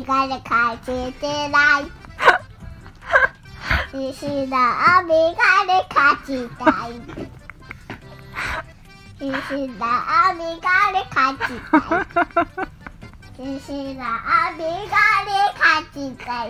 [0.00, 1.84] メガネかけてない。
[4.10, 6.90] 石田メガネかけたい。
[9.20, 9.28] 石
[9.78, 9.84] 田
[10.34, 11.76] メガネかけた
[13.38, 13.44] い。
[13.58, 14.08] 石田
[14.56, 14.58] メ
[14.88, 14.96] ガ
[15.26, 15.28] ネ
[15.58, 15.60] か
[15.92, 16.48] けたい。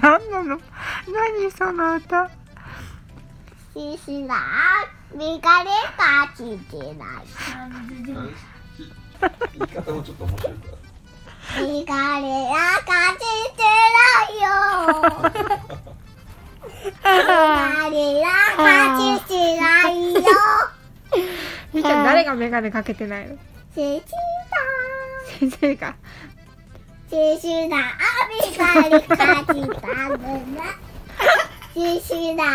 [0.00, 0.60] 何なの？
[1.08, 2.30] 何その歌？
[3.74, 4.34] 石田
[5.12, 7.24] メガネかけてない。
[9.58, 10.93] 言い方もちょっと面白いから
[11.56, 13.20] メガネはかけ
[13.54, 13.62] て
[13.94, 14.46] ないよ。
[16.84, 18.26] メガネは
[18.56, 18.62] か
[18.98, 20.18] けてないよ。
[21.72, 23.36] みーちゃん誰がメガネかけてないの？
[23.74, 24.04] シシ
[25.38, 25.94] 先生が
[27.10, 27.82] ダ、シシダ、メ
[28.56, 30.64] ガネかけたんだな。
[31.74, 32.46] シシダ、メ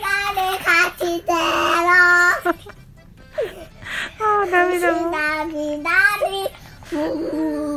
[0.00, 0.66] ガネか
[0.98, 1.36] けてろ。
[4.20, 5.86] ああダメシだもんダビダ
[6.28, 6.32] ビ、
[6.84, 7.67] ふん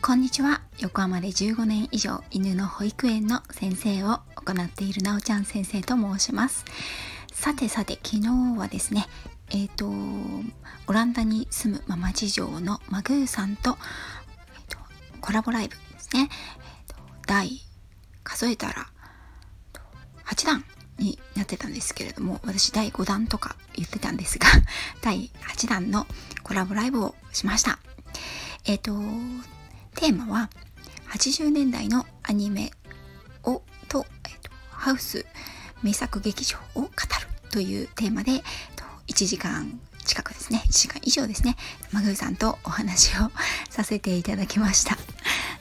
[0.00, 0.62] こんにちは。
[0.78, 6.64] 横浜で15年以上犬の保育園の先生を行っているなおちゃん先生と申します。
[7.30, 9.06] さてさて昨日はですね
[9.50, 9.86] えっ、と
[10.86, 13.76] オランダに住むママ事情のマグーさんと,、
[14.54, 14.78] えーと
[15.20, 17.50] コラボライブですね、えーと第
[18.24, 18.86] 数えたら
[20.24, 20.64] 8弾
[20.98, 24.46] になってたんですけれども私第5弾とか言ってたんですが
[25.02, 26.06] 第8弾の
[26.42, 27.78] コラボライブをしました
[28.64, 28.92] えっ、と
[29.94, 30.50] テーマは
[31.10, 32.70] 80年代のアニメ
[33.44, 35.24] をと,、えっとハウス
[35.82, 36.90] 名作劇場を語る
[37.50, 38.42] というテーマで、えっ
[38.76, 41.56] と1時間近くですね1時間以上ですね
[41.92, 43.30] マグーさんとお話を
[43.70, 44.96] させていただきました。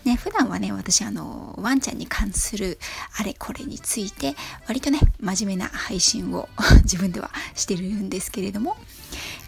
[0.08, 2.80] ね、普段はね私あのワンちゃんに関する
[3.19, 6.47] あれこれについて割とね真面目な配信を
[6.83, 8.77] 自分ではしてるんですけれども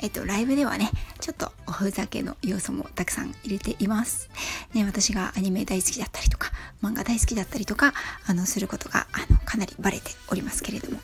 [0.01, 4.29] えっと、ライブではね、ちょっとおふざけの要素もたくさん入れています。
[4.73, 6.51] ね、私がアニメ大好きだったりとか、
[6.81, 7.93] 漫画大好きだったりとか、
[8.25, 10.99] あの、することが、あの、かなりバレておりますけれども。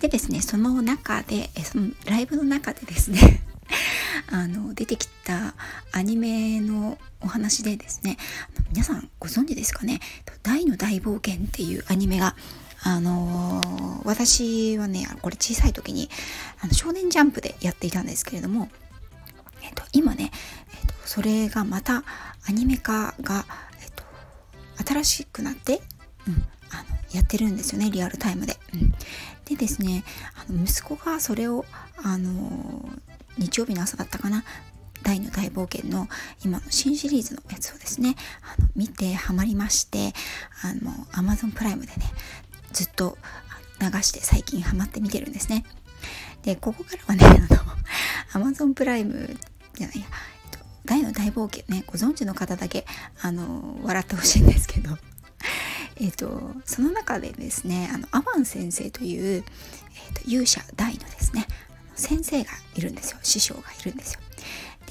[0.00, 3.42] でですね、その中で、そのライブの中でですね、
[4.32, 5.54] あの、出てきた
[5.92, 6.98] アニメの
[7.32, 8.18] 話でですね、
[8.70, 10.00] 皆さんご存知ですかね、
[10.42, 12.36] 大の大冒険っていうアニメが
[12.84, 16.10] あのー私はね、これ小さい時に、
[16.60, 18.68] あの少年ジャンプでやっていたんですけれども、
[19.62, 20.30] えっと、今ね、
[20.74, 22.04] えっと、それがまた
[22.48, 23.46] アニメ化が、
[23.80, 24.04] えっと、
[24.84, 25.80] 新しくなって、
[26.26, 26.34] うん、
[26.70, 28.58] あのやってるんですよね、リアルタイムで。
[28.74, 28.90] うん、
[29.44, 30.04] でですね、
[30.34, 31.64] あの息子がそれを、
[32.02, 34.44] あのー日曜日の朝だったかな、
[35.02, 36.08] 大の大冒険の
[36.44, 40.12] 今の新シリーズのやつをですねあの見てハマりまして
[40.62, 41.96] あの Amazon プライムでね
[42.72, 43.18] ずっと
[43.80, 45.64] 流して最近ハマって見てるんですね。
[46.42, 47.46] でここからはね
[48.34, 49.36] あの Amazon プライム
[49.74, 50.06] じゃないや、
[50.84, 52.84] 大の大冒険ねご存知の方だけ
[53.20, 54.96] あの笑ってほしいんですけど。
[56.00, 59.44] えっとその中でですねあのアバン先生という、
[59.94, 61.46] えっと、勇者大のですね
[61.94, 63.18] 先生がいるんですよ。
[63.22, 64.20] 師匠がいるんですよ。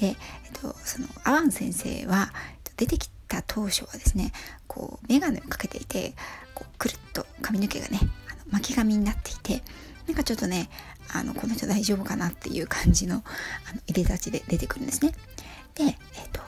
[0.02, 0.16] で、えっ
[0.60, 2.32] と、そのアワン先生は
[2.76, 4.32] 出てきた当初はですね
[4.66, 6.14] こう眼鏡をかけていて
[6.56, 9.62] こうくるっと髪の毛がねあの巻き髪になっていて
[10.08, 10.68] なんかちょっとね
[11.14, 15.12] あのこの人大丈夫かなっていう感じのあのいでたちで出てくるんですね。
[15.76, 15.94] で、えっ
[16.32, 16.40] と、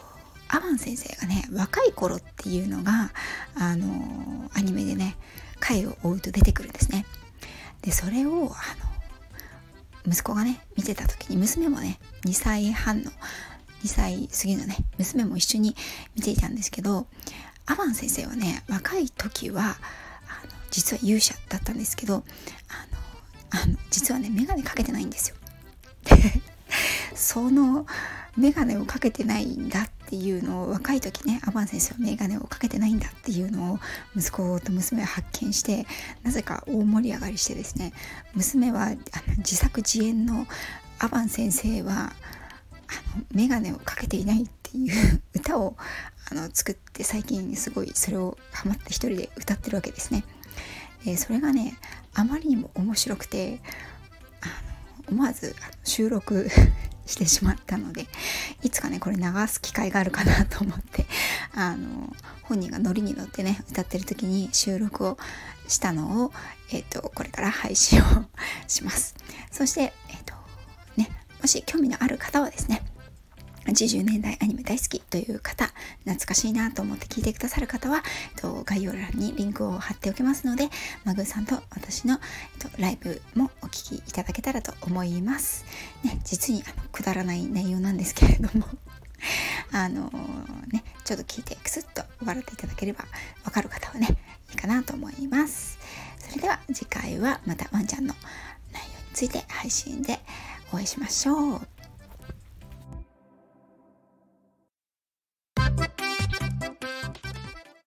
[0.49, 3.13] アワン先生がね若い頃っていうのが
[3.55, 5.17] あのアニメでね
[5.61, 7.07] 回を追うと出てくるんですね。
[7.83, 8.84] でそれをあ
[10.07, 13.11] 息子がね見てた時に娘もね2歳半の
[13.83, 15.75] 2歳過ぎのね娘も一緒に
[16.15, 17.07] 見ていたんですけど
[17.67, 19.77] アバン先生はね若い時はあの
[20.71, 22.23] 実は勇者だったんですけどあの
[23.63, 25.37] あの実はね眼鏡かけてないんですよ。
[27.15, 27.87] その
[28.37, 33.79] 眼鏡をかけてないんだっていうのを若い時ねアバン先生は眼鏡をかけてないんだっていうのを
[34.17, 35.87] 息子と娘は発見して
[36.23, 37.93] なぜか大盛り上がりしてですね
[38.35, 38.97] 娘はあの
[39.39, 40.47] 自作自演の
[40.99, 42.12] アバン先生は
[42.87, 45.77] あの眼鏡をかけていないっていう 歌を
[46.31, 50.25] あの作って最近すごいそれをハマって一人で歌ってるわけですね。
[51.05, 51.77] でそれがね
[52.15, 53.61] あまりにも面白くて
[54.41, 54.47] あ
[55.11, 56.49] の思わずあの収録
[57.06, 58.06] してしまったので
[58.62, 61.06] いつかねこれ流す機会があるかなと思って
[61.55, 65.19] あの本人がノリに乗ってね歌ってる時に収録を
[65.69, 66.33] したのを、
[66.71, 68.05] えっとこれから配信を
[68.69, 69.15] します。
[69.51, 70.35] そして、えっと
[70.97, 71.11] ね、
[71.41, 72.83] もし興味のある方はですね
[73.66, 75.66] 80年代アニメ大好きという方
[76.05, 78.02] 懐かしいなと思って聞いてくださる方は、
[78.37, 80.69] えっと、概要欄にリンクを貼っておきますので
[81.05, 85.64] マグーさんと私の、えっと、ライブもお聞きいただけたらと思います、
[86.05, 88.66] ね、実にあのくだらない内容なんですけれども。
[89.72, 90.11] あの
[90.70, 93.06] ねちょっと聞いてクスッと笑っていただければ
[93.44, 94.08] わかる方はね
[94.50, 95.78] いいかなと思います。
[96.19, 98.14] それでは次回はまたワンちゃんの
[98.72, 100.20] 内容について配信で
[100.72, 101.74] お会いしましょう。